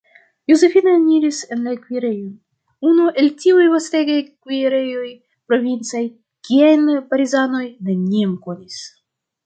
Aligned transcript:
Josefino 0.51 0.93
eniris 0.99 1.41
en 1.55 1.61
la 1.67 1.73
kuirejon, 1.83 2.31
unu 2.91 3.05
el 3.23 3.29
tiuj 3.43 3.67
vastegaj 3.75 4.17
kuirejoj 4.33 5.07
provincaj, 5.53 6.05
kiajn 6.49 6.93
Parizanoj 7.13 7.65
neniam 7.93 8.39
konis. 8.49 8.87